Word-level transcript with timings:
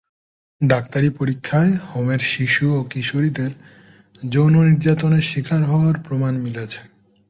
ডাক্তারি 0.61 1.09
পরীক্ষায় 1.19 1.73
হোমের 1.87 2.21
শিশু 2.33 2.65
ও 2.77 2.79
কিশোরীদের 2.91 3.51
যৌন 4.25 4.53
নির্যাতনের 4.67 5.23
শিকার 5.23 5.61
হওয়ার 5.63 5.95
প্রমাণ 6.05 6.33
মিলেছে। 6.37 6.79